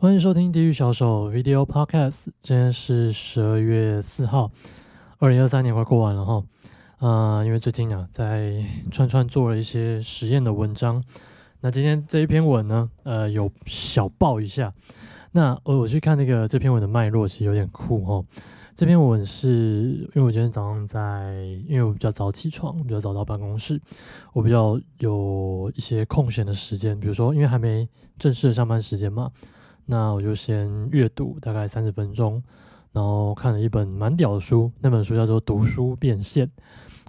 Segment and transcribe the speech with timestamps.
[0.00, 2.26] 欢迎收听《地狱小手 Video Podcast》。
[2.40, 4.48] 今天是十二月四号，
[5.18, 6.44] 二零二三年快过完了哈。
[6.98, 11.02] 啊，因为最近啊，在串串做了一些实验的文章。
[11.62, 14.72] 那今天这一篇文呢，呃，有小爆一下。
[15.32, 18.24] 那我我去看那个这篇文的脉络，其实有点酷哈。
[18.76, 21.34] 这篇文是因为我今天早上在，
[21.66, 23.80] 因为我比较早起床，比较早到办公室，
[24.32, 29.32] 我比较有一些空闲的时间，比如说因为还没正式的上班时间嘛。
[29.90, 32.42] 那我就先阅读大概三十分钟，
[32.92, 36.46] 然后看了一本蛮屌的书，那本书叫做《读书变现》，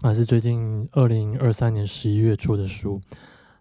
[0.01, 3.01] 那，是最近二零二三年十一月出的书。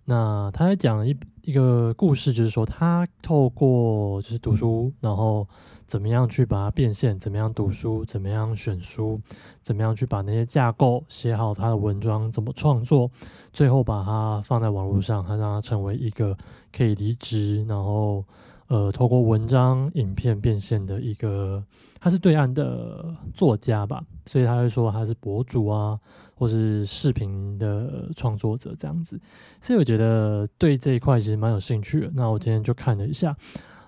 [0.05, 5.49] 那他还讲了一一个故事，就是说他透过就是读书，然后
[5.85, 9.21] 怎么样去把它变现，怎么样读书，怎么样选书，
[9.63, 13.11] 怎么样去把那些架构写好他的文章，怎么创作，
[13.53, 16.39] 最后把它放在网络上，他让它成为一个
[16.73, 18.25] 可以离职，然后。
[18.69, 21.65] 呃，透过文章、影片变现的一个，
[21.99, 25.99] 他是对岸的作家吧，所以他会说他是博主啊，
[26.35, 29.19] 或是视频的创作者这样子。
[29.63, 32.11] 所以我觉得对这一块其实蛮有兴趣的。
[32.15, 33.35] 那我今天就看了一下，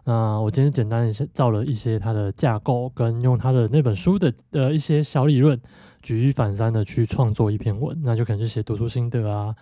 [0.04, 5.60] 那我今天简单一些照了一些他的架构，跟用他的那本书的呃一些小理论，
[6.00, 9.54] 举一反三的去创作一篇文，那就可能是写读书心得啊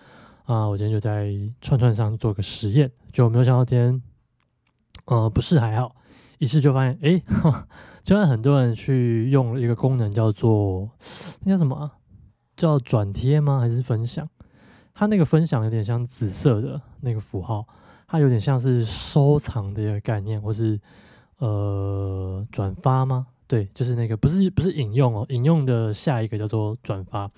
[0.45, 0.69] 啊。
[0.69, 4.01] 我今天就在串串上做个实验，就没有想到今天。
[5.11, 5.97] 呃，不是还好，
[6.37, 7.23] 一试就发现，哎，
[8.05, 10.87] 居然很多人去用了一个功能叫做
[11.45, 11.91] 那叫什么？
[12.59, 13.59] 叫转贴吗？
[13.59, 14.29] 还是分享？
[14.93, 17.67] 它那个分享有点像紫色的那个符号，
[18.07, 20.79] 它有点像是收藏的一个概念，或是
[21.39, 23.29] 呃转发吗？
[23.47, 27.31] 对，就是那个不是不是引用哦，引用的下一个叫做转发。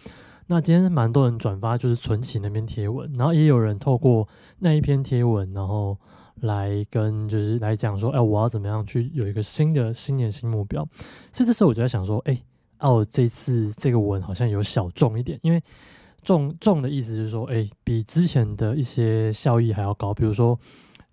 [0.48, 4.26] 那今天蛮多人转发，就是存起那篇贴文，然后也有人透过
[4.58, 5.96] 那一篇贴文，然后。
[6.42, 10.86] 来跟就是来讲说，哎，我要怎么样去有一个新的新年新目标？
[11.32, 12.42] 所以这时候我就在想说，哎，
[12.78, 15.62] 哦，这次这个文好像有小众一点，因为
[16.22, 20.12] 重重的意思就是说，哎，比之前的一些效益还要高。
[20.14, 20.58] 比如说，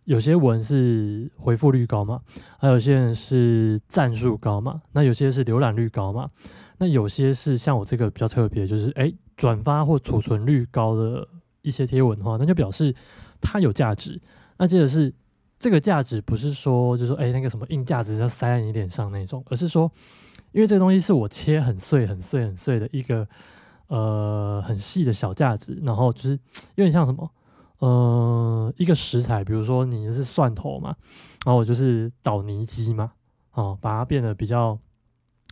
[0.06, 2.22] 有些文是回复率高嘛，
[2.58, 6.30] 还有些人是赞数高嘛，那有些是浏览率高嘛，
[6.78, 11.28] 那有些是像我这个比较特别，就是哎，转发或储存率高的
[11.62, 12.96] 一些贴文的话，那就表示
[13.42, 14.22] 它有价值。
[14.58, 15.14] 那接着是
[15.60, 19.92] 这个价值，不是说就说哎那个什么硬价值要塞在你脸上那种，而是说，
[20.52, 23.28] 因为这个东西是我切很碎、很碎、很碎的一个
[23.88, 26.32] 呃很细的小价值，然后就是
[26.76, 27.32] 有点像什么
[27.80, 30.96] 呃一个食材，比如说你是蒜头嘛，
[31.46, 33.12] 然后我就是捣泥机嘛，
[33.54, 34.78] 哦把它变得比较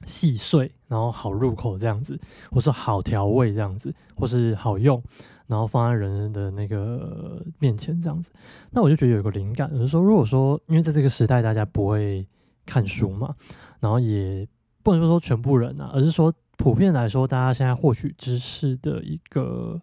[0.03, 2.19] 细碎，然后好入口这样子，
[2.51, 5.01] 或是好调味这样子，或是好用。
[5.47, 8.31] 然后放在人的那个面前这样子，
[8.71, 12.27] 那我就觉得有一个灵感，就是说，如果说因为在这个时代大家不会
[12.65, 13.35] 看书嘛，
[13.79, 14.47] 然后也
[14.81, 19.79] 不能说说全部人啊，而是说普遍来说，大家现在获取知识的一个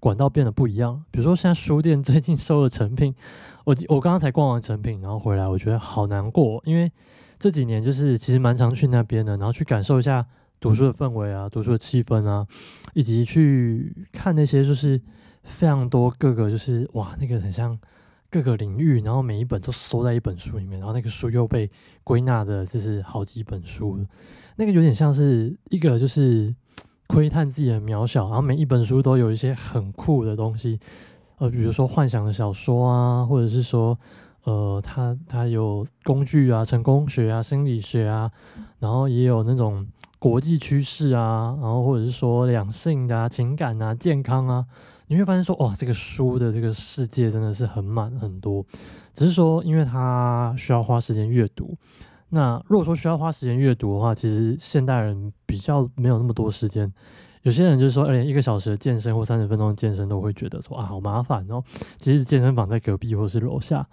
[0.00, 1.04] 管道变得不一样。
[1.10, 3.14] 比如说现在书店最近收了成品，
[3.64, 6.90] 我我刚刚才逛完成品，然后回来，我觉得好难过，因为
[7.38, 10.26] 这几年就是其实蛮常去那边的，然后去感受一下。
[10.66, 12.44] 读书的氛围啊，读书的气氛啊，
[12.92, 15.00] 以及去看那些就是
[15.44, 17.78] 非常多各个就是哇，那个很像
[18.28, 21.70] 各个领域，然后每一本都收在一本书里面，然后那个书又被
[22.02, 24.04] 归纳的就是好几本书，
[24.56, 26.52] 那个有点像是一个就是
[27.06, 30.80] 窥探自己的渺小，然后每一本书都有一些很酷的东西，
[31.38, 33.96] 呃，比如说幻想的小说啊，或者是说
[34.42, 38.28] 呃，它它有工具啊，成功学啊，心理学啊，
[38.80, 39.86] 然后也有那种。
[40.18, 44.64] 国际趋势啊，然后或者是说两性的情感啊、健康啊，
[45.08, 48.64] 你会发现说，哇，这个书的这个世界真的是很满很多。
[49.12, 51.76] 只是说，因为它需要花时间阅读。
[52.30, 56.92] 那如果说需要花时间阅读的话，其实现代人比较没有那么多时间。
[57.42, 61.62] 有些人就是说，连一个小时的健身或三十分钟的健身都会觉得说啊，好麻烦哦。
[61.98, 63.86] 其实健身房在隔壁或是楼下，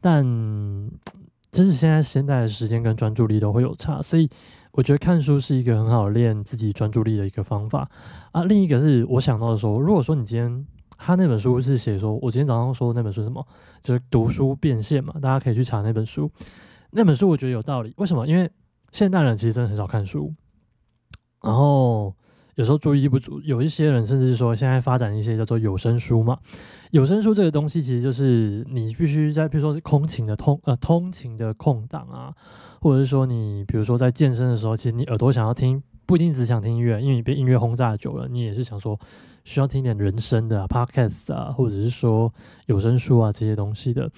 [0.00, 0.24] 但
[1.52, 4.30] 就是现在现代的时间跟专注力都会有差，所以。
[4.76, 7.90] 我觉得看书是一个很好练自己专注力的一个方法
[8.30, 8.44] 啊。
[8.44, 13.44] 另一个是我想到的说，如果说你今天他那本书是写说，我今天早上说的那本书什么，
[13.82, 16.30] 就是读书变现嘛，大家可以去查那本书。
[16.90, 18.26] 那本书我觉得有道理，为什么？
[18.26, 18.50] 因为
[18.92, 20.32] 现代人其实真的很少看书，
[21.42, 22.14] 然后。
[22.56, 26.38] 有时候注意力不足，有一些人甚至是说，现在发展一些叫做有声书嘛。
[26.90, 32.34] 有声书这个东西，其实就是你必须在，比如说是空勤的通呃通勤的空档啊，
[32.80, 38.98] 或者是说你比如说在健身的时候，其实你耳朵想要听，不一定只想听音乐，因为你被音乐轰炸久了，你也是想说
[39.44, 42.32] 需要听点人声的啊 podcast 啊，或者是说
[42.64, 44.10] 有声书啊这些东西的。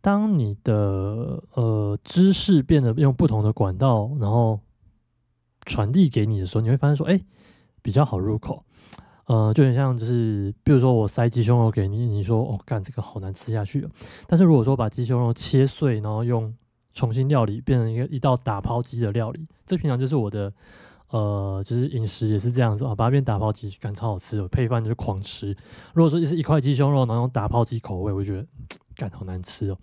[0.00, 4.60] 当你的呃知识变得用不同的管道，然后
[5.64, 7.20] 传递给你的时候，你会发现说，哎，
[7.88, 8.62] 比较好入口。
[9.24, 13.88] 呃，就很像就是，比如说我塞鸡胸肉给你，你说哦，干这个好难吃下去。
[14.26, 16.54] 但是如果说把鸡胸肉切碎，然后用
[16.92, 20.52] 重新料理，变成一个一道打抛鸡的料理，这平常就是我的。
[21.10, 25.56] 呃，就是饮食也是这样子啊，把它变打抛鸡，感超好吃，配饭就是狂吃。
[25.94, 28.46] 如果说是一块鸡胸肉，然后用打抛鸡口味，我觉得
[28.94, 29.78] 干好难吃哦。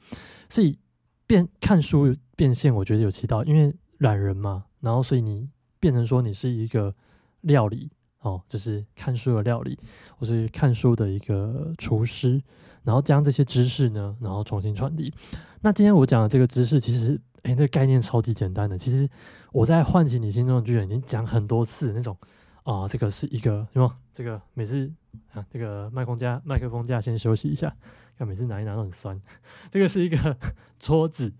[0.48, 0.78] 所以
[1.26, 5.50] 变看书变现，我觉得有其道，因为懒人嘛，然后所以你
[5.80, 6.94] 变成说你是一个
[7.42, 7.90] 料理
[8.26, 9.80] 哦，就是看书的料理，
[10.18, 12.42] 或是看书的一个厨师，
[12.84, 15.14] 然后将这些知识呢，然后重新传递。
[15.62, 17.22] 那今天我讲的这个知识，其实。
[17.46, 18.76] 哎，这个概念超级简单的。
[18.76, 19.08] 其实
[19.52, 22.18] 我在唤起你心中的巨人已经讲很多次那种
[22.64, 23.92] 啊，这个是一个，有没有？
[24.12, 24.92] 这个每次
[25.32, 27.72] 啊，这个麦克风架，麦克风架先休息一下，
[28.18, 29.22] 看每次拿一拿都很酸。
[29.70, 30.36] 这个是一个
[30.80, 31.32] 桌子，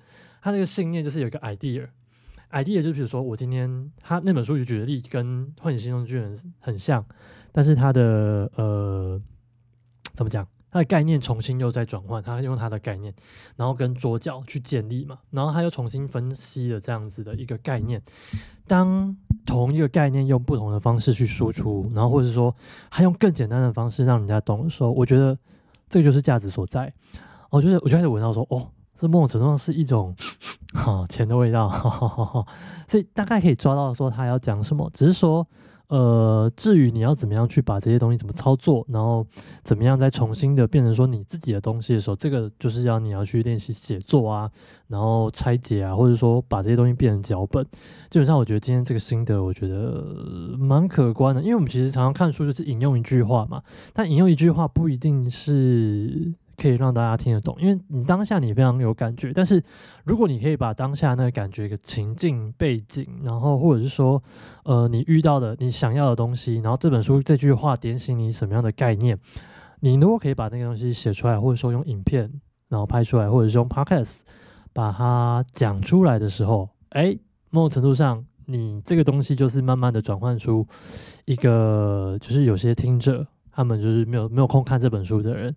[0.44, 1.88] 它这个信念就是有一个 idea
[2.56, 7.06] idea，idea 就比如说我今天他那本书就举的例跟唤起心中的巨人很像，
[7.52, 9.22] 但是他的呃
[10.14, 10.48] 怎么讲？
[10.72, 13.14] 他的概念重新又在转换，他用他的概念，
[13.56, 18.02] 然后跟桌角去建立嘛，然后他又重新分析了这样子的一个概念。
[18.68, 19.16] 当
[19.46, 22.54] 同一个概念用不同的方式去输出，然后或者是说
[22.92, 25.38] 他用更简单的方式让人家懂的时候，我觉得
[25.88, 26.94] 这个就是价值所在。
[27.50, 30.16] 我就是我就开始闻到说，哦，这某种程度上是一种
[30.74, 31.70] 哈钱的味道，
[32.88, 35.48] 所以大概可以抓到说他要讲什么，只是说。
[35.88, 39.24] 呃，至于你要怎么样去把这些东西怎么操作，然后
[39.64, 44.50] 怎么样再重新的变成说你自己的东西的时候，这个就是要你要去练习写作啊，
[44.88, 47.64] 然后拆解啊，或者说把这些东西变成脚本。
[48.10, 53.62] 基本上，我觉得今天这个心得，我觉得蛮可观的，因为我们其实常常看书就是引用一句话嘛，
[53.94, 56.34] 但引用一句话不一定是。
[56.58, 59.32] 可以让大家听得懂，因为你当下你非常有感觉。
[59.34, 59.62] 但是
[60.06, 64.22] 如果你可以把当下那个感觉一个情境背景，然后或者是说，
[64.64, 69.20] 呃，你遇到的你想要的东西，然后这本书这句话点醒你什么样的概念，
[69.82, 72.32] 你如果可以把那个东西写出来，或者说用影片
[72.70, 74.18] 然后拍出来，或者是用 podcast
[74.74, 77.18] 把它讲出来的时候，哎，
[77.50, 80.66] 某种程度上，你这个东西就是慢慢的转换出
[81.26, 85.56] 一个，就是有些听者他们就是没有没有空看这本书的人。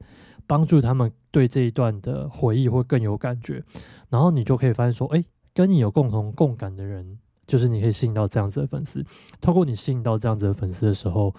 [0.48, 3.62] 帮助他们对这一段的回忆会更有感觉，
[4.08, 5.22] 然后你就可以发现说，哎，
[5.52, 9.04] 跟你有共同共感的人，就是你可以吸引到这样子的粉丝。
[9.42, 11.34] 透过你吸引到这样子的粉丝的时候，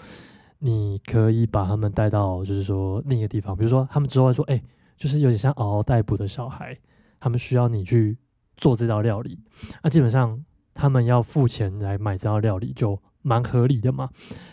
[0.59, 4.61] 你可以把他们带到，就是说另一个地方，比如说他们之后会说，哎，
[4.95, 6.77] 就是有点像嗷嗷待哺的小孩，
[7.19, 8.15] 他们需要你去
[8.57, 9.39] 做这道料理，
[9.81, 10.39] 那基本上
[10.75, 14.07] 他们要付钱来买这道料理就蛮合理的嘛。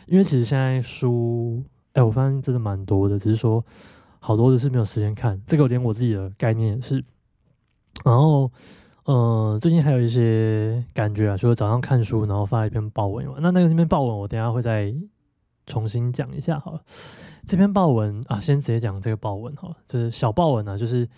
[0.06, 1.62] 因为其实现在书，
[1.92, 3.62] 哎，我发现真的蛮多的，只是说。
[4.20, 7.04] 好多都是没有时间看，这个连我自己的概念也是。
[8.04, 8.52] 然后，
[9.04, 13.36] 呃，最近还有一些感觉啊，除了早上看书，然后发了一篇报文嘛。
[13.40, 14.94] 那那个那篇报文，我等下会再
[15.64, 16.82] 重新讲一下好了。
[17.46, 21.08] 这篇报文啊，先直接讲这个报文好了，就是小报文啊，就是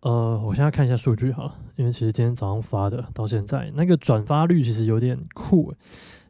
[0.00, 5.72] 呃，我现在看一下数据好了，因为其实今天早上发的到现在，那个转发率其实有点酷，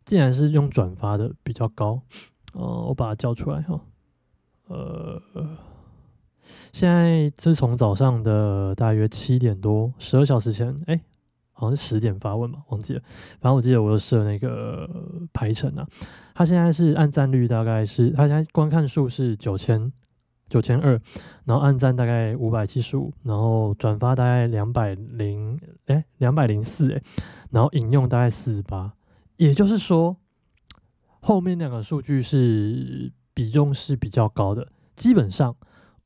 [0.04, 2.02] 竟然是用转发的比较高。
[2.52, 3.80] 呃，我把它叫出来哈，
[4.66, 5.22] 呃。
[6.72, 11.00] 现在自从早上的大约七点多，十二小时前，哎，
[11.52, 13.00] 好像是十点发问吧，忘记了。
[13.40, 14.88] 反正我记得我有设那个
[15.32, 15.86] 排程啊。
[16.34, 19.90] 他现在是按赞率大概是，他现在观看数是九千
[20.50, 21.00] 九千二，
[21.44, 27.02] 然后按赞大概五百七十五，然后转发大概两百零，哎，两百零四，哎，
[27.50, 28.92] 然后引用大概四十八。
[29.38, 30.16] 也就是说，
[31.20, 35.56] 后面两个数据是比重是比较高的，基本上。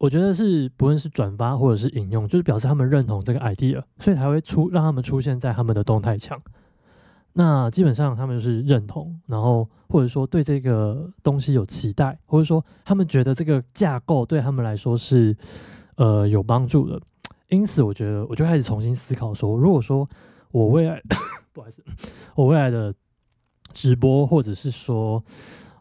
[0.00, 6.40] 我觉得是不论是转发或者是引用，就是表示他们认同这个 idea，所以才会出让他们出现在他们的动态墙。
[7.34, 15.36] 那基本上他们就是认同，然后或者说对这个东西有期待，或者说他们觉得这个架构对他们来说是
[15.96, 16.98] 呃有帮助的。
[17.48, 20.08] 因此，我觉得我就开始重新思考说，如果说
[20.50, 20.98] 我未来
[21.52, 21.84] 不好意思，
[22.34, 22.94] 我未来的
[23.74, 25.22] 直播或者是说。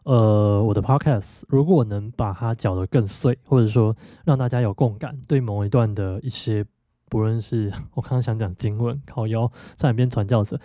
[0.04, 6.64] 呃，我的 podcast 如果能把它搅得更碎，或者说让大家有共感，对某一段的一些，
[7.08, 10.58] 不论是 我刚刚想讲经文、考腰、差点变传教者，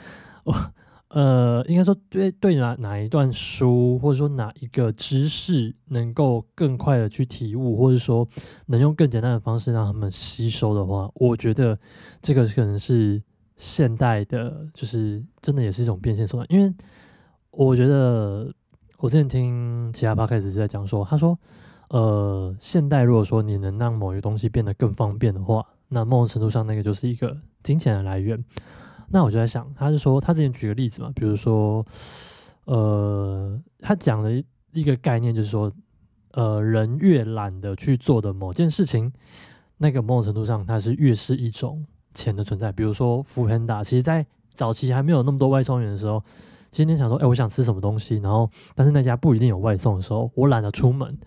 [0.46, 0.56] 我
[1.10, 8.28] 呃，应该说对对哪哪一段书，或者说哪一个知识能够更快的去体悟，或者说
[8.68, 11.78] 能用更简单的方式让他们吸收的话，我觉得
[12.22, 13.22] 这个可能是
[13.58, 16.74] 现代的，就是真的也是一种变现手段，因为
[17.52, 18.50] 我觉得。
[18.98, 21.38] 我之前听其他 p 开始是在讲说，他说，
[21.90, 28.44] 呃，现代如果说你能让某一个东西变得更方便的话，那某种程度上那个就是一个金钱的来源。
[29.10, 31.86] 那我就在想，他是说他之前举个例子嘛，比如说，
[32.66, 35.72] 呃，他讲的一个概念就是说，
[36.32, 39.12] 呃，人越懒得去做的某件事情，
[39.78, 42.72] 那个某种程度上，它是越是一种钱的存在。
[42.72, 46.24] 比如说，福很大，其实在早期还没有那么多外送员的时候，
[46.76, 51.18] 今天想说，哎，我想吃什么东西，然后但是那家不一定有外送的时候，我懒得出门，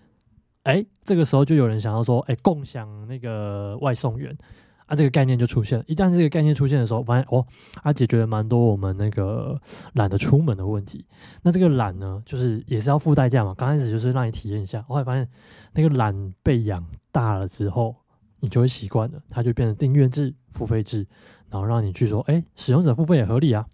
[0.61, 4.37] 哎，这个时候就有人想要说，哎，共享那个外送员。
[4.85, 5.83] 啊，这个概念就出现。
[5.87, 7.45] 一旦这个概念出现的时候，发现哦，
[7.83, 9.59] 它解决了蛮多我们那个
[9.93, 11.05] 懒得出门的问题。
[11.43, 13.53] 那这个懒呢，就是也是要付代价嘛。
[13.55, 15.27] 刚开始就是让你体验一下，后来发现
[15.73, 17.95] 那个懒被养大了之后，
[18.39, 21.07] 你就会习惯了，它就变成订阅制、付费制，
[21.49, 23.65] 然后让你去说，哎，使用者付费也合理啊。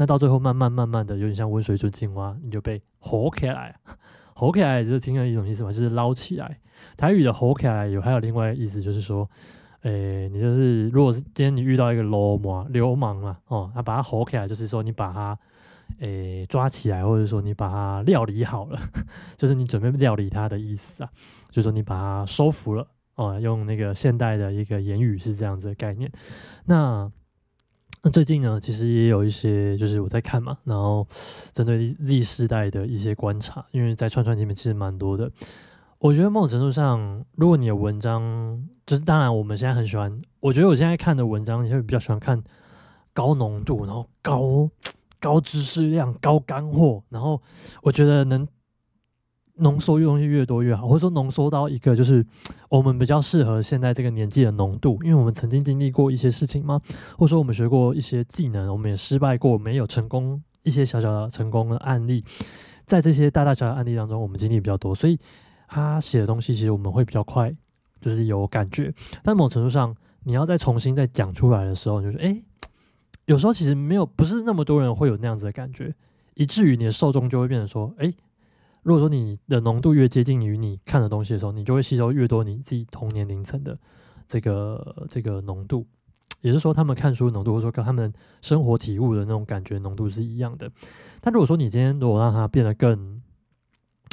[0.00, 3.78] 那到最后慢慢慢慢的，有点像温水煮青蛙，你就被吼起来，
[4.34, 6.58] 吼起来就是听了一种意思嘛，就是捞起来。
[6.96, 9.28] 台语的吼起来有还有另外意思，就是说。
[9.82, 15.38] 诶，你就是如果是今天你遇到一个流氓流氓嘛，哦，他把他吼起来，就是说你把他
[16.00, 18.78] 诶抓起来，或者说你把他料理好了，
[19.38, 21.08] 就是你准备料理他的意思啊，
[21.48, 26.12] 就是说你把他收服了哦，用那个现代的一个言语是这样子的概念。
[26.66, 27.10] 那
[28.02, 31.06] 那最近呢，其实也有一些就是我在看嘛，然后
[31.52, 35.30] 针对 Z 世代的一些观察，因为在串串里面其实蛮多的。
[35.98, 40.18] 我觉得某种程度上，如果你的文章就是，当然我们现在很喜欢。
[40.40, 42.42] 我觉得我现在看的文章，你会比较喜欢看
[43.12, 44.70] 高浓度，然后高
[45.20, 47.42] 高知识量、高干货，然后
[47.82, 48.48] 我觉得能
[49.60, 52.24] 浓缩越东西越多越好，或者说浓缩到一个就是
[52.68, 56.80] 我们比较适合现在这个年纪的浓度，因为我们曾经经历过一些事情吗，
[57.16, 62.24] 或者说我们学过一些技能，我们也失败过，没有成功一些小小的成功的案例，
[62.84, 65.18] 在这些大大小小案例当中，我们经历比较多，所以。
[65.72, 67.54] 他写的东西其实我们会比较快，
[68.00, 68.92] 就是有感觉。
[69.22, 72.42] 但某程度上，你要再重新再讲出来的时候，你就是哎，
[73.26, 75.94] 有时候其实没有，不是那么多人会有那样子的感觉，
[76.34, 78.12] 以至于你的受众就会变成说，哎，
[78.82, 83.78] 如果说你的浓度越接近于你看的东西的时候，你就会吸收越多你自己同年龄层的
[84.26, 85.86] 这个这个浓度，
[86.40, 90.70] 也就是说，他们看书浓度，或者说跟他们生活体悟的那种感觉浓度是一样的。
[91.20, 93.20] 但如果说你今天如果让它变得更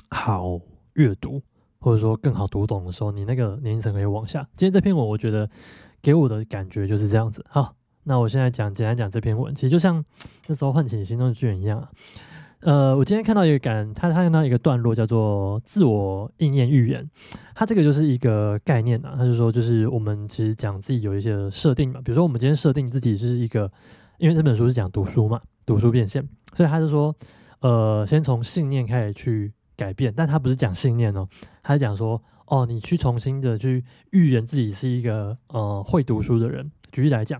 [0.09, 0.59] 好，
[0.95, 1.41] 阅读
[1.79, 4.41] 或者说更好读懂的时候，你那个年龄层可以往下。
[4.57, 5.49] 今天这篇文，我觉得
[6.01, 7.45] 给我的感觉就是这样子。
[7.47, 10.03] 好，那我现在讲简单讲这篇文，其实就像
[10.47, 11.87] 那时候唤起你心中的巨人一样。
[12.61, 17.09] 呃，我今天看到一个感，他他看到一个段落叫做自我应验预言，
[17.53, 19.15] 它这个就是一个概念啊。
[19.17, 23.71] 他就说，就是我们其实讲自己有一些设定嘛，比如说我们今天设定自己是一个，
[24.17, 27.15] 因为这本书是讲读书嘛，读书变现，所以他就说，
[27.59, 29.53] 呃，先从信念开始去。
[29.77, 31.27] 改变，但他不是讲信念哦，
[31.61, 36.71] 他是讲说，哦，你去重新的去预言自己是一个呃会读书的人。
[36.91, 37.39] 举例来讲，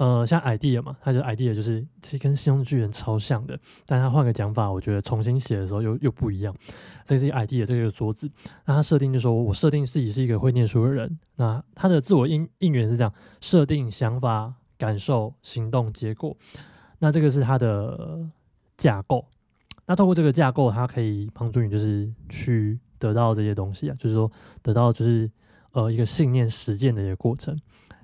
[0.00, 6.56] 呃，像 idea 嘛，他就 idea 就是其实跟信用巨人超像的，但他换个讲法，我觉得重新写的时候又又不一样。
[7.04, 8.26] 这是 idea 这个桌子，
[8.64, 16.34] 那他设定就说我设定自己是一个会念书的人，那他的自我应应援是这样：设定、想法、感受、行动、结果。
[16.98, 18.26] 那这个是他的
[18.78, 19.26] 架构。
[19.84, 25.30] 那透过这个架构，它可以帮助你，就是去得到这些东西啊，就是说得到就是
[25.72, 27.58] 呃一个信念实践的一个过程。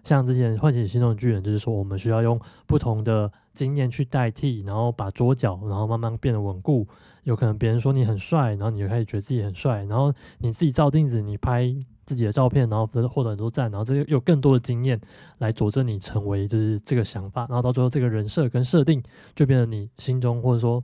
[0.04, 6.86] 像之前唤醒心中的巨人，就是说我们需要用不同的经验去代替，然后把桌脚，然后慢慢变得稳固。
[7.24, 15.00] 有可能别人说你很帅，然后你就开始觉得自己很帅，然后你自己照镜子，你拍自己的照片，然后获得很多赞，然后这个有更多的经验
[15.38, 19.02] 来佐证你成为就是这个想法，然后到最后这个人设跟设定
[19.34, 20.82] 就变成你心中或者说。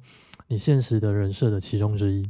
[0.48, 2.28] 你现实的人设的其中之一。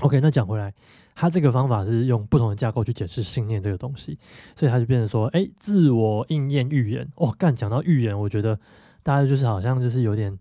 [0.00, 0.74] OK，那讲回来，
[1.18, 4.18] 他这个方法是用不同的架构去解释信念这个东西，
[4.54, 7.10] 所以他就变成说，哎，自我应验预言。
[7.16, 8.56] 哦，干讲到预言，我觉得
[9.02, 10.38] 大家就是好像就是有点，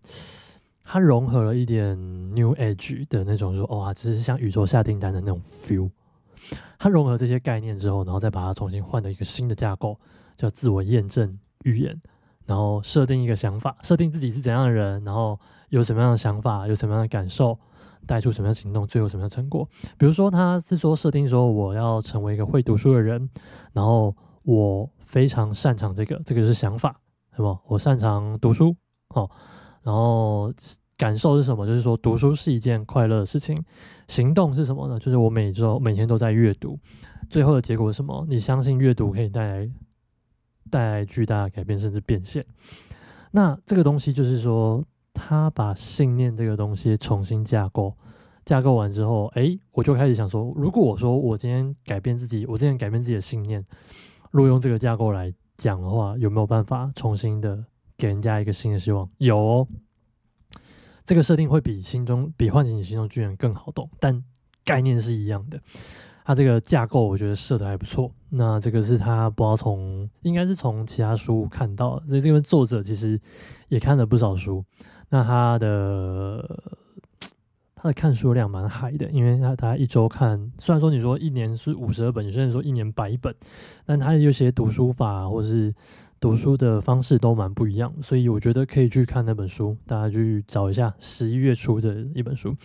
[0.84, 1.98] 它融合了一点
[2.36, 5.90] New Age 的那种说，哇，就是像宇宙下订单的那种 feel。
[6.78, 9.98] 它融合这些概念之后，然后再把它重新换了一个新的架构，
[10.36, 12.00] 叫自我验证预言。
[12.46, 15.40] 然后设定一个想法，设定自己是怎样的人，然后
[15.70, 17.58] 有什么样的想法，有什么样的感受，
[18.06, 19.68] 带出什么样行动，最后什么样成果。
[19.98, 23.30] 比如说，他是说设定说我要成为一个会读书的人，
[23.74, 27.00] 然后我非常擅长这个，这个是想法，
[27.36, 27.60] 是吧？
[27.68, 28.76] 我擅长读书，
[29.10, 29.30] 好，
[29.84, 30.54] 然后
[30.98, 31.66] 感受是什么？
[31.66, 33.62] 就是说读书是一件快乐的事情。
[34.08, 35.00] 行动是什么呢？
[35.00, 36.80] 就是我每周每天都在阅读，
[37.30, 38.26] 最后的结果是什么？
[38.30, 39.72] 你相信阅读可以带来。
[40.72, 42.44] 带来巨大的改变，甚至变现。
[43.30, 44.84] 那这个东西就是说，
[45.16, 47.94] 他把信念这个东西重新架构，
[48.46, 53.66] 架构完之后，哎，我就开始想说，如果我说我今天改变自己，我今天改变自己的信念，
[54.30, 57.66] 如果用这个架构来讲的话，有没有办法重新的
[57.98, 59.10] 给人家一个新的希望？
[59.18, 59.66] 有，
[61.06, 64.22] 这个设定会比心中比唤醒你心中巨人更好懂，但
[64.66, 65.60] 概念是一样的。
[66.28, 68.12] 它这个架构我觉得设的还不错。
[68.30, 73.22] 那这个是他不知道从应该是从其他书看到，所以这个作者其实
[73.70, 74.66] 也看了不少书。
[75.10, 76.62] 那他的
[77.76, 83.34] 他的看书量蛮嗨的，因为他他一周看，虽然说你说一年是五十二本，有些人说一年百本，
[83.86, 85.74] 但他有些读书法或是
[86.20, 92.56] 读书的方式都蛮不一样，所以我觉得可以去看那本书，大家去找一下十一月初的一本书。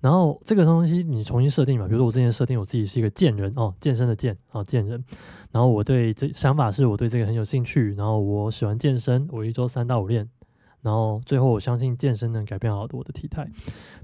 [0.00, 5.02] 然后这个东西你重新设定嘛，比如说我之前设定我自己是一个健人哦，健身的健哦，健人。
[5.50, 10.28] 然后我对这想法是我对这个很有兴趣，然后我喜欢健身，我一周三到五练。
[10.84, 13.48] 然后最后我相信健身能改变好多我的体态。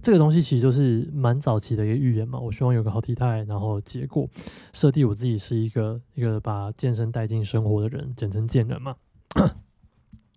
[0.02, 2.40] 这个东西其实就是蛮早期的一个预言嘛。
[2.40, 4.26] 我希望有个好体态，然后结果
[4.72, 8.96] 设定我自己是一个一个把健身带进生活的人，简称健人嘛。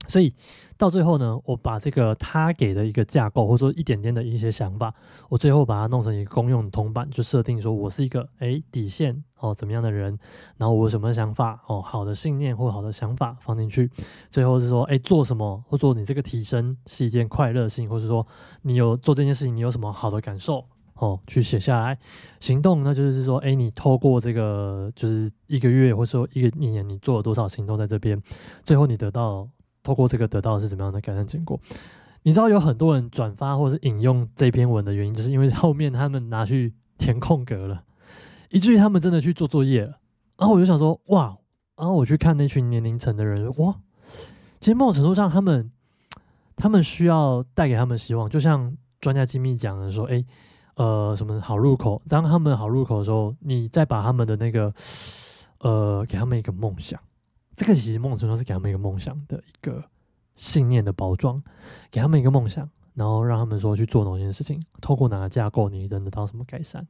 [0.08, 0.34] 所以
[0.78, 4.94] 到最后呢，我把这个他给的一个架构，或者说一点点的一些想法，
[5.30, 10.20] 我最后把它弄成一个公用的通版，就设定说我是一个诶底线哦怎么样的人，
[10.58, 13.90] 然后我有什么想法哦好的信念或好的想法放进去，
[14.30, 18.28] 最后是说诶做什么，或者说你这个提升是一件快乐性，或者说
[18.64, 21.98] 你有做这件事情你有什么好的感受哦去写下来，
[22.42, 28.22] 行动那就是说诶你透过这个就是一个月或者说一个一年你做了多少行动在这边，
[28.66, 29.48] 最后你得到。
[29.84, 31.60] 透过这个得到是怎么样的改善结果？
[32.24, 37.84] 你知道有很多人转发或是引用这篇文的原因，就是因为后面他们拿去填空格了，
[38.50, 40.00] 以至于他们真的去做作业了。
[40.38, 41.38] 然后我就想说，哇！
[41.76, 43.76] 然后我去看那群年龄层的人，哇！
[44.60, 45.70] 其实某种程度上，他们
[46.56, 50.24] 他们需要带给他们希望，就像专家机密讲的说，哎，
[50.76, 52.02] 呃，什么好入口？
[52.08, 54.74] 当他们好入口的时候，你再把他们的那个，
[55.60, 56.98] 呃，给他们一个梦想。
[57.56, 59.84] 这个其实梦程度是给他们一个梦想的一个
[60.36, 61.42] 信念的包装，
[61.92, 66.86] 给他们一个梦想，然后让他们说去做某件事情，透过哪个架构，你能得到什么改善？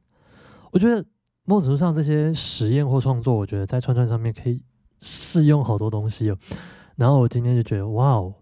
[0.72, 1.04] 我觉得
[1.44, 4.62] 某种程度上这些实验或创作，我觉得在串串上面可以
[5.00, 6.38] 试用好多东西哦。
[6.96, 8.34] 然后我今天就觉得，哇哦，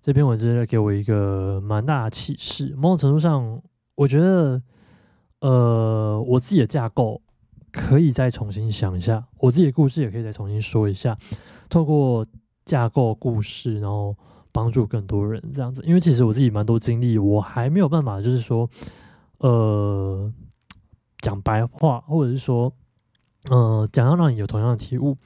[0.00, 2.74] 这篇文字给我一个蛮大的启示。
[2.76, 3.62] 某种程度上，
[3.94, 4.60] 我觉得，
[5.40, 7.22] 呃，我自己的架构。
[7.70, 11.16] 可以再重新想一下，我自己的故事也可以再重新说一下，
[11.72, 12.26] 透过
[12.66, 14.14] 架构故事，然后
[14.52, 15.82] 帮助更多人这样子。
[15.86, 18.68] 因为其实我自己蛮多经历，我还没有办法，就是说，
[19.38, 20.30] 呃，
[21.20, 22.70] 讲白话，或者是说，
[23.48, 25.16] 呃，讲到让你有同样的体悟。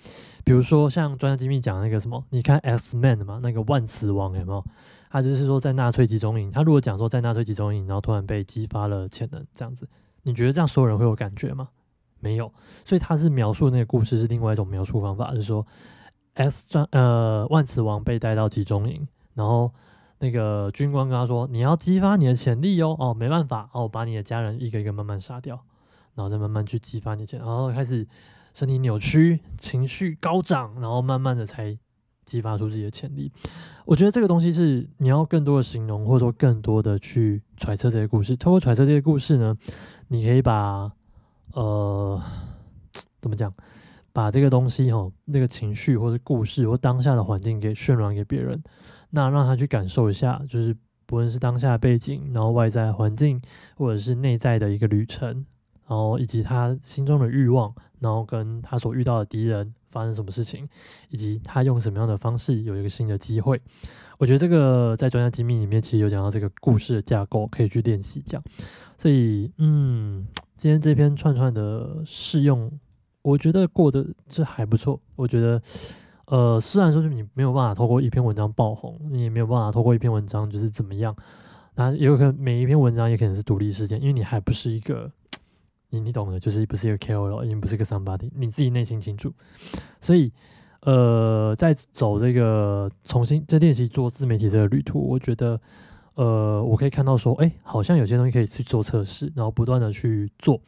[0.44, 4.64] 比如说像专家机密讲那个什么，你看 X Man 嘛，那个万磁王有没有？
[5.10, 9.88] 他就是说在纳粹集中营，他如果讲说在纳粹集中营，然后突然被激发了潜能这样子，
[10.22, 11.70] 你觉得这样所有人会有感觉吗？
[12.20, 12.52] 没有，
[12.84, 15.66] 所以他是描述那个故事是另外一种描述方法，就是说
[16.36, 19.70] ，S 专呃万磁王被带到集中营，然后
[20.20, 25.60] 那个军官跟他说：“你要激发你的潜力哦，哦没办法，哦把你的家人一个一个慢慢杀掉，
[26.14, 28.06] 然后再慢慢去激发你潜，然后开始
[28.54, 31.76] 身体扭曲，情绪高涨，然后慢慢的才
[32.24, 33.30] 激发出自己的潜力。
[33.84, 38.36] 我觉得这个东西是你要更多的形容，或者说更多的去揣测这些故事。
[38.36, 39.56] 通过揣测这些故事呢，
[40.08, 40.92] 你可以把。
[41.52, 42.20] 呃，
[43.22, 43.50] 怎么讲？
[44.16, 48.62] 把这个东西哈，那个情绪或者故事或当下的环境给渲染给别人，
[49.10, 50.74] 那让他去感受一下，就是
[51.04, 53.38] 不论是当下背景，然后外在环境，
[53.74, 55.44] 或者是内在的一个旅程，
[55.86, 60.66] 然后以及他心中的欲望，然后跟他所遇到的敌人发生什么事情，
[61.10, 63.60] 以及他用什么样的方式有一个新的机会。
[64.16, 68.42] 我觉得这个在专家机密里面其实有讲到这个故事的架构，可以去练习讲。
[68.96, 70.26] 所以，嗯。
[70.58, 72.72] 今天这篇串串的试用，
[73.26, 75.00] 我觉得过得这还不错。
[75.16, 75.60] 我觉得，
[76.26, 81.12] 呃，虽然说是你没有办法透过一篇文章爆红，你也没有办法透过一篇文章就是怎么样，
[81.74, 85.10] 那也有可能每一篇文章也可能是独立事件，因为你还不是一个，
[85.90, 89.32] 你你懂的，就是不是一个 KOL，已经不是一个 somebody，你自己内心清楚。
[90.00, 90.32] 所以，
[90.82, 95.60] 呃，在走这个重新在练习做自媒体这个旅途，我觉得。
[96.16, 100.60] 呃，我可以看到说，哎，好像有些东西可以去做测试，然后不断的去做。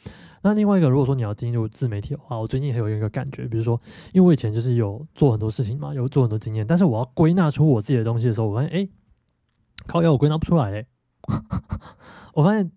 [0.42, 3.80] 那另外一个，如果说你要进入自媒体的话，我最近还有一个感觉，比如说，
[4.12, 8.88] 因为我以前就是有做很多事情嘛，有做很多经验，但是我要归纳出我自己的东西的时候，我发现，哎，
[9.86, 10.86] 靠，要我归纳不出来嘞。
[12.34, 12.70] 我发现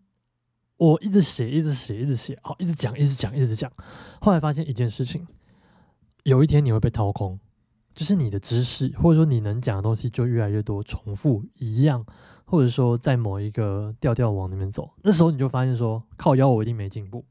[0.77, 3.69] 我一直写，一直写，一直写，好，一直讲，一直讲，一直讲。
[4.21, 5.27] 后来发现一件事情，
[6.23, 7.37] 有一天你会被掏空，
[7.93, 12.05] 就是你的知识或者说你能讲的东西就越来越多，重复一样。
[12.43, 17.23] 或者说在某一个调调往那边走，那时候你就发现说靠腰我一定没进步。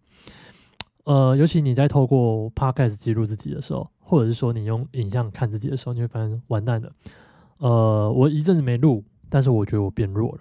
[1.04, 6.90] 呃，尤其你在透过 podcast 记录自己的时候，或者是说你用影像看自己的时候，你会发现完蛋了。
[7.58, 10.40] 呃，我一阵子没录，但是我觉得我变弱了。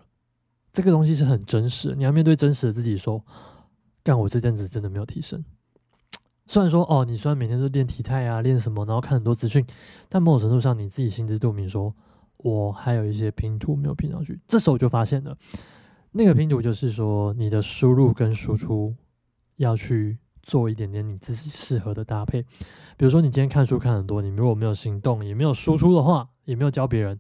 [0.72, 3.22] 这个东西是很真实，你要面对真实的自己，说，
[4.02, 5.44] 干我这阵子真的没有提升。
[6.50, 9.64] 虽然说哦，你虽然每天都练体态啊，练什么，然后看很多资讯，
[10.10, 11.94] 但某种程度上你自己心知肚明，说
[12.38, 14.40] 我还有一些拼图没有拼上去。
[14.48, 15.38] 这时候我就发现了，
[16.12, 18.96] 那个拼图就是说你的输入跟输出
[19.58, 20.18] 要去。
[20.42, 22.42] 做一点点你自己适合的搭配，
[22.98, 27.20] 比如说你今天看书看很多，你如果没有行动，也没有输出的话，也没有教别人，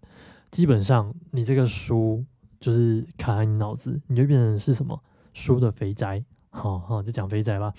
[0.49, 2.25] 基本上你这个书
[2.59, 4.99] 就是卡在你脑子，你就变成是什么
[5.33, 7.71] 书的肥宅，好好就讲肥宅吧。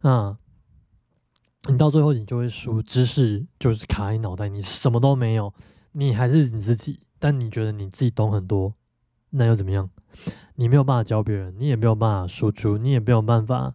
[0.00, 0.34] 那
[1.68, 5.52] 你到最后你就会输知识，就是卡在脑袋，你什么都没有，
[5.92, 8.74] 你还是你自己，但你觉得你自己懂很多，
[9.30, 9.88] 那又怎么样？
[10.56, 13.74] 你没有办法教别人，你也没有办法输出，你也没有办法。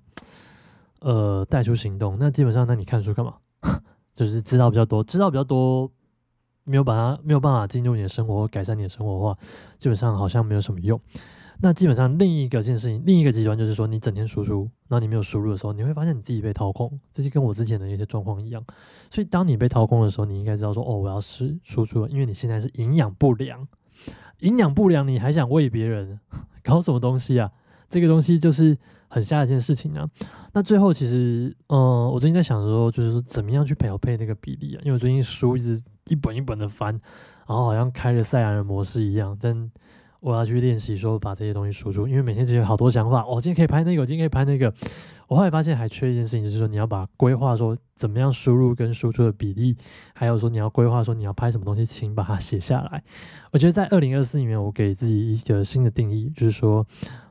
[0.99, 3.35] 呃，带出行动，那基本上，那你看书干嘛？
[4.15, 5.89] 就是知道比较多，知道比较多，
[6.63, 9.37] 没有把它没有办法进入你的生活，改善你的生活的话，
[9.77, 10.99] 基本上好像没有什么用。
[11.59, 18.63] 那基本上另一个件事情，另一个极端就是说，你整天输出，然后你没有输入的时候，你会发现你自己被掏空，这就跟我之前的一些状况一样。
[19.09, 23.67] 所以，当你被掏空的时候，你应该知道说，哦，我要吃输出了，因为你现在是营养不良，
[24.39, 26.19] 营养不良，你还想喂别人，
[26.63, 27.51] 搞什么东西啊？
[27.89, 30.07] 这个东西就是很下一件事情啊。
[30.53, 34.81] 那最后其实，嗯，我最近在想说，就是说怎么样去调配那个比例啊？
[34.83, 36.93] 因为我最近书一直一本一本的翻，
[37.47, 39.71] 然后好像开了赛亚人模式一样，但
[40.19, 42.07] 我要去练习说把这些东西输出。
[42.07, 44.73] 因为每天其实好多想法，我今天可以拍那个，我今天可以拍那个。
[45.27, 49.75] 我后来发现还缺一件事情，就是说你要把规划说怎么样输入跟输出的比例，
[50.13, 53.03] 还有说你要规划说你要拍什么东西，请把它写下来。
[53.51, 56.85] 我觉得在二零二四里面，我给自己一个新的定义，就是说。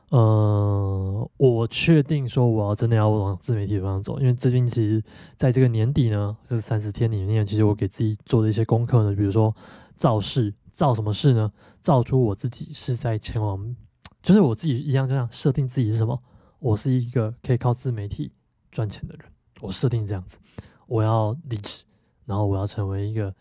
[0.09, 5.03] 呃，我确定说我要真的要往自媒体方向走，因为这边其实
[5.35, 9.53] 在这个年底呢，这三十天里面，其实我给自己做的一些功课呢，比如说
[9.97, 11.51] 造势，造什么事呢？
[11.81, 13.75] 造出我自己是在前往，
[14.21, 16.21] 就是我自己一样这样设定自己是什么？
[16.59, 18.31] 我是一个可以靠自媒体
[18.71, 19.27] 赚钱的人，
[19.59, 20.37] 我设定这样子，
[20.85, 21.83] 我要离职，
[22.25, 23.35] 然后我要成为一个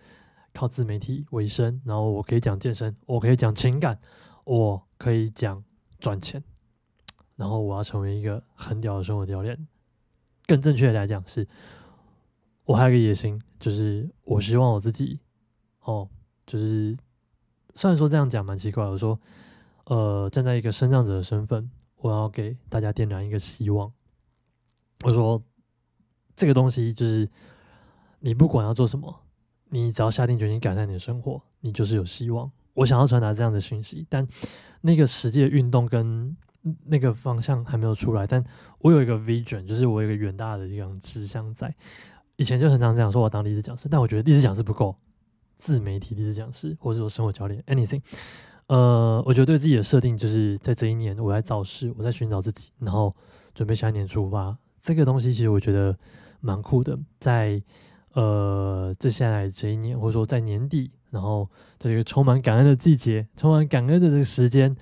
[0.55, 4.01] 靠自媒体为生，然后我可以讲健身，我可以讲情感，
[4.45, 5.63] 我可以讲
[6.01, 6.43] 赚钱。
[7.37, 9.69] 然后我要成为一个很屌的生活教练，
[10.47, 11.47] 更正确的来讲是，
[12.65, 15.21] 我还有个野心，就是我希望我自己，
[15.83, 16.09] 哦，
[16.47, 16.97] 就是
[17.77, 19.17] 虽然说这样讲蛮奇怪，我说，
[19.85, 23.93] 呃，站在一个生长者的身份，我要给大家点燃一个希望。
[25.05, 25.41] 我说，
[26.35, 27.31] 这个东西就是
[28.19, 29.15] 你不管要做什么，
[29.69, 32.51] 你只要下定决心改善你的生活，你就是有希望。
[32.75, 34.27] 我想要传达这样的讯息，但
[34.81, 36.37] 那个实际的运动跟。
[36.85, 38.45] 那个方向还没有出来，但
[38.81, 41.73] 我有一个 vision，就是我有一个远大的这样志向在。
[42.35, 44.97] 以前就很常这样说，我当励志讲师，但我觉得励志讲师不够，
[45.57, 48.01] 自媒体励志讲师或者说生活教练，anything。
[48.69, 53.15] 呃，我觉得对自己的设定就是在这一年我在造势，我在寻找自己，然后
[53.55, 54.57] 准备下一年出发。
[54.83, 55.97] 这个东西其实我觉得
[56.41, 57.63] 蛮酷的，在
[58.13, 64.77] 呃接下来这一年，或者说在年底，然后在这个充满感恩的季节，充满感恩的这个时间。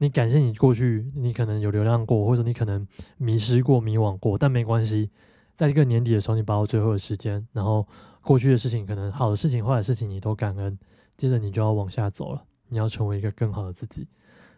[0.00, 2.86] 你感谢你过去，你可能有流浪过，或者你可能
[3.16, 5.10] 迷失过、迷惘过，但没关系，
[5.56, 7.84] 在这个年底的时候，你把握最后的时间，然后
[8.28, 10.78] 过去的事情，可能好的事情、坏的事情，你都感恩，
[11.16, 14.06] 接着你就要往下走了，你要成为一个更好的自己。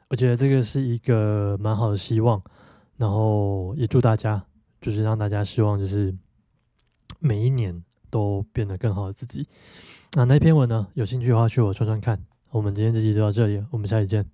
[0.08, 2.42] 我觉得这个是一个蛮好的希望，
[2.96, 4.44] 然后也祝大家，
[4.80, 6.12] 就是让大家希望，就是
[7.20, 7.80] 每一年
[8.10, 9.46] 都变得更好的自己。
[10.14, 12.20] 那那篇文呢，有兴趣的话去我串串看。
[12.50, 14.28] 我们今天这集就到这里，我们下期见，